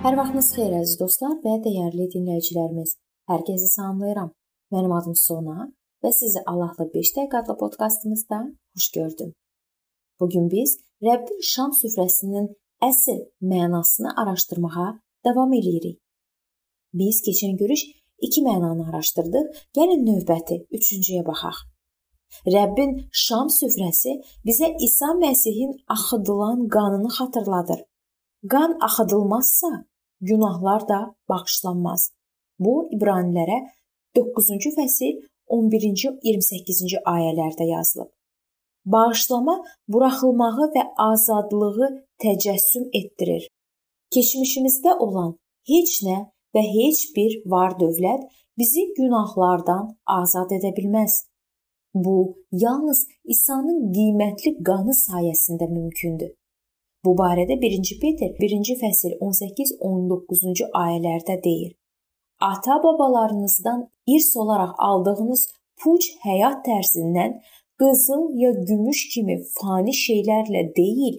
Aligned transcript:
Hər 0.00 0.14
vaxtınız 0.16 0.46
xeyir 0.56 0.74
əziz 0.78 0.96
dostlar 0.96 1.34
və 1.42 1.58
dəyərli 1.60 2.06
dinləyicilərimiz. 2.14 2.94
Hər 3.28 3.42
kəsi 3.44 3.66
salamlayıram. 3.68 4.30
Mənim 4.72 4.92
adım 4.96 5.16
Sona 5.22 5.66
və 6.00 6.12
sizi 6.16 6.40
Allahla 6.48 6.86
5 6.94 7.10
dəqiqə 7.16 7.36
adlı 7.42 7.56
podkastımızda 7.60 8.38
xoş 8.78 8.86
gördüm. 8.94 9.34
Bu 10.20 10.28
gün 10.32 10.46
biz 10.54 10.72
Rəbbin 11.04 11.42
şam 11.50 11.74
süfrəsinin 11.80 12.46
əsl 12.88 13.18
mənasını 13.50 14.14
araşdırmağa 14.22 14.88
davam 15.28 15.52
edirik. 15.58 16.00
Biz 16.94 17.20
keçən 17.26 17.60
görüş 17.60 17.84
iki 18.26 18.40
mənanı 18.48 18.88
araşdırdıq. 18.88 19.52
Gəlin 19.76 20.08
növbəti, 20.08 20.62
üçüncüyə 20.78 21.26
baxaq. 21.28 21.60
Rəbbin 22.56 22.96
şam 23.26 23.52
süfrəsi 23.58 24.16
bizə 24.48 24.72
İsa 24.88 25.12
Məsihin 25.20 25.76
axıdılan 25.98 26.68
qanını 26.74 27.12
xatırladır. 27.18 27.84
Qan 28.52 28.78
axıdılmazsa, 28.86 29.70
günahlar 30.20 30.88
da 30.88 31.00
bağışlanmaz. 31.28 32.10
Bu 32.58 32.88
İbranilərə 32.94 33.58
9-cu 34.16 34.72
fəsil 34.78 35.20
11-ci 35.48 36.08
28-ci 36.24 36.98
ayələrdə 37.06 37.66
yazılıb. 37.70 38.10
Bağışlama 38.84 39.56
buraxılmağı 39.88 40.66
və 40.74 40.84
azadlığı 41.08 41.88
təcəssüm 42.22 42.88
etdirir. 43.00 43.48
Keçmişimizdə 44.14 44.96
olan 44.98 45.34
heç 45.68 46.00
nə 46.06 46.18
və 46.54 46.62
heç 46.76 47.02
bir 47.16 47.36
var 47.50 47.76
dövlət 47.80 48.24
bizi 48.58 48.86
günahlardan 48.96 49.90
azad 50.06 50.50
edə 50.56 50.72
bilməz. 50.78 51.24
Bu 51.94 52.16
yalnız 52.52 53.06
İsa'nın 53.24 53.92
qiymətli 53.94 54.56
qanı 54.68 54.94
sayəsində 55.06 55.68
mümkündür. 55.70 56.30
Bu 57.04 57.14
barədə 57.18 57.56
1-ci 57.60 57.96
Peter 58.00 58.32
1-ci 58.44 58.74
fəsil 58.80 59.12
18-19-cu 59.26 60.66
ayələrdə 60.82 61.36
deyir. 61.44 61.72
Ata-babalarınızdan 62.40 63.86
irs 64.14 64.36
olaraq 64.42 64.74
aldığınız 64.88 65.46
puc 65.80 66.10
həyat 66.26 66.60
tərzindən 66.68 67.40
qızıl 67.80 68.24
ya 68.42 68.50
gümüş 68.68 69.00
kimi 69.14 69.36
fani 69.56 69.94
şeylərlə 69.96 70.62
deyil, 70.76 71.16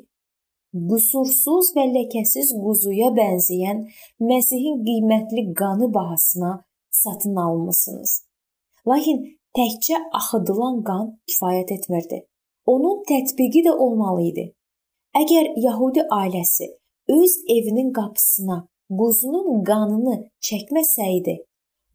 qüsursuz 0.89 1.73
və 1.75 1.87
ləkəsiz 1.95 2.53
quzuya 2.63 3.09
bənzəyən 3.17 3.83
Məsihin 4.29 4.81
qiymətli 4.87 5.49
qanı 5.61 5.93
bahasına 5.93 6.53
satın 7.01 7.35
almısınız. 7.35 8.11
Lakin 8.87 9.25
təkcə 9.57 9.97
axıdılan 10.19 10.81
qan 10.89 11.05
kifayət 11.29 11.73
etmirdi. 11.77 12.25
Onun 12.65 13.01
tətbiqi 13.09 13.65
də 13.67 13.73
olmalı 13.85 14.21
idi. 14.31 14.45
Əgər 15.11 15.47
Yahudi 15.59 16.03
ailəsi 16.15 16.69
öz 17.11 17.33
evinin 17.55 17.89
qapısına 17.97 18.61
quzunun 18.99 19.63
qanını 19.67 20.13
çəkməsəydi, 20.47 21.35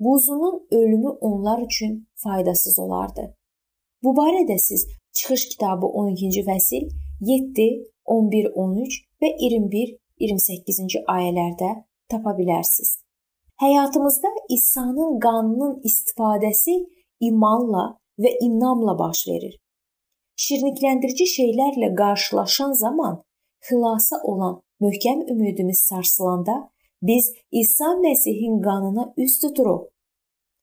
quzunun 0.04 0.58
ölümü 0.70 1.14
onlar 1.28 1.62
üçün 1.62 1.94
faydasız 2.24 2.78
olardı. 2.78 3.24
Bu 4.02 4.12
barədə 4.20 4.58
siz 4.58 4.86
Çıxış 5.16 5.48
kitabı 5.48 5.86
12-ci 5.86 6.44
fəsil 6.44 6.88
7, 7.20 7.68
11, 8.04 8.52
13 8.54 9.00
və 9.22 9.34
21, 9.40 9.96
28-ci 10.20 11.04
ayələrdə 11.08 11.70
tapa 12.12 12.36
bilərsiniz. 12.36 12.98
Həyatımızda 13.64 14.28
İsa'nın 14.48 15.20
qanının 15.24 15.78
istifadəsi 15.88 16.82
imanla 17.20 17.94
və 18.20 18.36
inamla 18.40 18.98
baş 18.98 19.28
verir 19.28 19.56
şirnikləndirici 20.44 21.26
şeylərlə 21.36 21.90
qarşılaşan 22.00 22.72
zaman 22.84 23.20
xilasa 23.68 24.16
olan 24.30 24.60
möhkəm 24.84 25.28
ümidimiz 25.32 25.78
sarsılanda 25.78 26.56
biz 27.02 27.32
İsa 27.52 27.84
Məsihin 27.84 28.62
qanına 28.66 29.12
üz 29.16 29.38
tuturuq. 29.42 29.82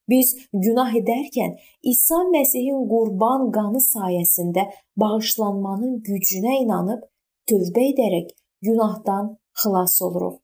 Biz 0.10 0.36
günah 0.54 0.92
edərkən 1.02 1.58
İsa 1.84 2.20
Məsihin 2.34 2.88
qurban 2.92 3.52
qanı 3.58 3.82
sayəsində 3.94 4.64
bağışlanmanın 5.02 6.02
gücünə 6.08 6.60
inanıb 6.64 7.02
tövbə 7.50 7.84
edərək 7.94 8.34
günahdan 8.68 9.38
xilas 9.62 10.02
oluruq. 10.02 10.36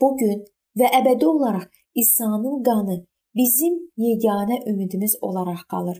Bu 0.00 0.16
gün 0.16 0.44
və 0.78 0.88
əbədi 1.00 1.26
olaraq 1.26 1.68
İsa'nın 1.94 2.62
qanı 2.62 2.96
bizim 3.34 3.74
yeganə 3.98 4.62
ümidimiz 4.70 5.16
olaraq 5.20 5.66
qalır. 5.72 5.98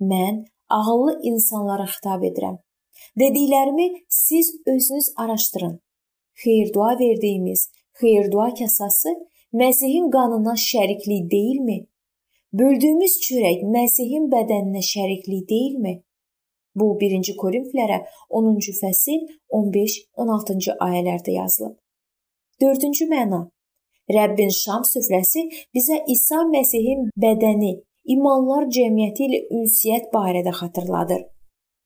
Mən 0.00 0.44
ağıllı 0.78 1.20
insanlara 1.30 1.86
xitab 1.94 2.22
edirəm. 2.28 2.56
Dediklərimi 3.20 3.86
siz 4.08 4.54
özünüz 4.66 5.08
araşdırın. 5.16 5.80
Xeyir-dua 6.42 6.98
verdiyimiz 6.98 7.70
xeyir-dua 8.00 8.54
kasası 8.54 9.10
Məsihin 9.52 10.10
qanına 10.10 10.54
şəriklik 10.70 11.30
deyilmi? 11.30 11.78
Böldüyümüz 12.52 13.18
çörək 13.24 13.60
Məsihin 13.74 14.30
bədəninə 14.32 14.82
şəriklik 14.92 15.44
deyilmi? 15.50 15.94
Bu 16.74 16.86
1-ci 17.00 17.34
Korinflərə 17.42 17.98
10-cu 18.38 18.72
fəsil 18.80 19.26
15-16-cı 19.58 20.76
ayələrdə 20.86 21.36
yazılıb. 21.36 21.76
4-cü 22.64 23.08
məna. 23.12 23.42
Rəbbin 24.16 24.52
şam 24.62 24.88
süfrəsi 24.88 25.44
bizə 25.76 26.00
İsa 26.14 26.40
Məsihin 26.54 27.10
bədəni 27.24 27.74
imanlar 28.04 28.68
cəmiyyəti 28.76 29.28
ilə 29.28 29.40
ünsiyyət 29.58 30.10
barədə 30.14 30.52
xatırladır. 30.58 31.22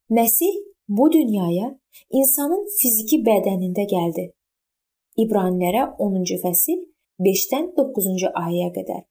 Məsih 0.09 0.53
bu 0.87 1.11
dünyaya 1.11 1.73
insanın 2.11 2.63
fiziki 2.79 3.19
bədənində 3.27 3.85
gəldi. 3.91 4.29
İbranilərə 5.23 5.83
10-cu 6.05 6.37
fəsil 6.43 6.79
5-dən 7.27 7.71
9-cu 7.77 8.31
ayəyə 8.43 8.71
qədər. 8.77 9.03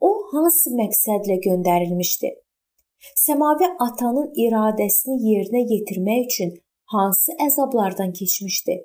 O 0.00 0.10
hansı 0.32 0.74
məqsədlə 0.78 1.38
göndərilmişdi? 1.46 2.30
Səmavi 3.24 3.68
atanın 3.86 4.32
iradəsini 4.44 5.18
yerinə 5.30 5.62
yetirmək 5.72 6.24
üçün 6.26 6.54
hansı 6.94 7.34
əzablardan 7.46 8.12
keçmişdi? 8.20 8.76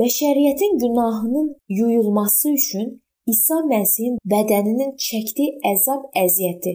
Bəşəriyyətin 0.00 0.78
günahının 0.82 1.56
yuyulması 1.68 2.52
üçün 2.58 3.03
İsa 3.32 3.56
Məsihin 3.68 4.16
bədəninin 4.30 4.90
çəkdiyi 5.00 5.52
əzab 5.70 6.02
əziyyəti 6.22 6.72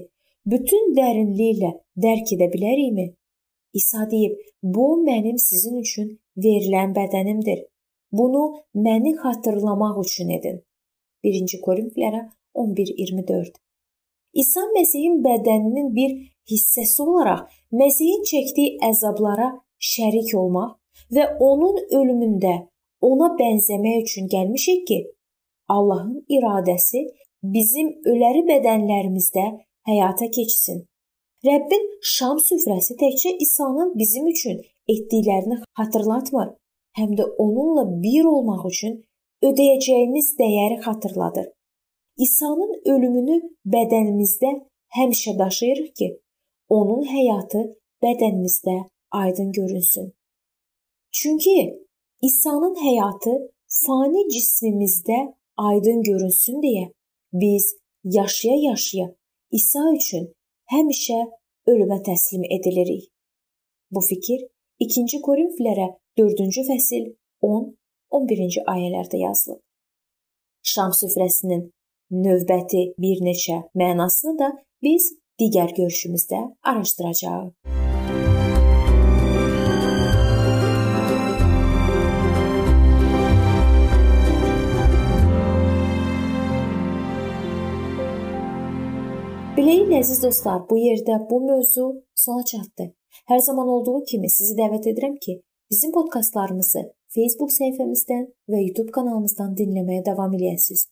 bütün 0.53 0.87
dərinliyi 0.97 1.49
ilə 1.55 1.69
dərk 2.05 2.31
edə 2.35 2.47
bilərikmi? 2.53 3.05
İsa 3.79 4.07
deyib: 4.13 4.33
"Bu 4.63 4.85
mənim 5.09 5.37
sizin 5.43 5.75
üçün 5.81 6.07
verilən 6.45 6.95
bədənimdir. 6.95 7.59
Bunu 8.11 8.41
məni 8.85 9.13
xatırlamaq 9.21 9.99
üçün 10.05 10.31
edin." 10.37 10.57
1-ci 11.23 11.59
Korinflərə 11.67 12.23
11:24. 12.63 13.53
İsa 14.33 14.65
Məsihin 14.73 15.21
bədəninin 15.27 15.93
bir 15.99 16.17
hissəsi 16.51 17.01
olaraq 17.05 17.45
Məsihin 17.83 18.25
çəkdiyi 18.31 18.73
əzablara 18.89 19.51
şərik 19.91 20.33
olmaq 20.41 20.73
və 21.15 21.29
onun 21.51 21.77
ölümündə 21.99 22.55
ona 23.11 23.31
bənzəmək 23.39 24.01
üçün 24.03 24.27
gəlmişik 24.33 24.87
ki, 24.87 24.99
Allahın 25.69 26.21
iradəsi 26.35 27.01
bizim 27.55 27.89
öləri 28.11 28.45
bədənlərimizdə 28.49 29.45
həyata 29.89 30.29
keçsin. 30.37 30.85
Rəbbin 31.45 31.85
şam 32.15 32.39
süfrəsi 32.43 32.97
təkcə 32.99 33.35
İsa'nın 33.45 33.93
bizim 33.99 34.27
üçün 34.27 34.57
etdiklərini 34.93 35.61
xatırlatmır, 35.79 36.49
həm 36.99 37.13
də 37.19 37.27
onunla 37.43 37.85
bir 38.03 38.25
olmaq 38.33 38.65
üçün 38.71 38.97
ödəyəcəyimiz 39.49 40.33
dəyəri 40.41 40.81
xatırladır. 40.85 41.47
İsa'nın 42.25 42.73
ölümünü 42.93 43.37
bədənimizdə 43.73 44.51
həmişə 44.97 45.37
daşıyırıq 45.39 45.91
ki, 45.99 46.09
onun 46.69 47.05
həyatı 47.07 47.61
bədənimizdə 48.03 48.77
aydın 49.11 49.51
görünsün. 49.51 50.11
Çünki 51.11 51.57
İsa'nın 52.21 52.75
həyatı 52.75 53.35
fani 53.85 54.27
cismimizdə 54.33 55.19
aydın 55.67 56.03
görünsün 56.03 56.61
deyə 56.65 56.85
biz 57.33 57.75
yaşaya-yaşaya 58.03 59.07
İsa 59.51 59.83
üçün 59.95 60.29
həmişə 60.73 61.19
ölümə 61.71 61.99
təslim 62.05 62.43
edilirik. 62.57 63.09
Bu 63.91 64.01
fikir 64.01 64.45
2-ci 64.81 65.19
Korinflərə 65.25 65.89
4-cü 66.21 66.63
fəsil 66.69 67.09
10-11-ci 67.43 68.63
ayələrdə 68.73 69.23
yazılıb. 69.25 69.61
Şam 70.63 70.93
süfrəsinin 71.01 71.67
növbəti 72.25 72.85
bir 73.01 73.25
neçə 73.25 73.61
mənasını 73.81 74.37
da 74.39 74.51
biz 74.83 75.13
digər 75.41 75.75
görüşümüzdə 75.75 76.41
araşdıracağıq. 76.63 77.88
Beləliklə 89.59 89.97
əziz 89.99 90.21
dostlar, 90.23 90.61
bu 90.69 90.77
yerdə 90.79 91.19
bu 91.29 91.41
mövzu 91.43 91.85
sona 92.15 92.43
çatdı. 92.51 92.85
Hər 93.27 93.39
zaman 93.43 93.67
olduğu 93.75 94.03
kimi 94.11 94.29
sizi 94.31 94.53
dəvət 94.55 94.85
edirəm 94.93 95.17
ki, 95.25 95.41
Bizim 95.71 95.91
podkastlarımızı 95.93 96.81
Facebook 97.15 97.51
səhifəmizdən 97.53 98.23
və 98.49 98.61
YouTube 98.61 98.93
kanalımızdan 98.95 99.51
dinləməyə 99.59 100.01
davam 100.07 100.31
eləyəsiniz. 100.37 100.87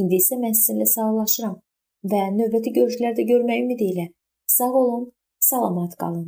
İndi 0.00 0.20
isə 0.22 0.38
mən 0.40 0.54
sizinlə 0.56 0.86
sağollaşıram 0.92 1.58
və 2.12 2.22
növbəti 2.38 2.72
görüşlərdə 2.78 3.26
görmək 3.32 3.64
ümidi 3.66 3.90
ilə 3.92 4.06
sağ 4.54 4.70
olun, 4.80 5.04
salamat 5.50 5.98
qalın. 6.00 6.22